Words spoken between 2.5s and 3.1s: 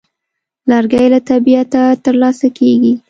کېږي.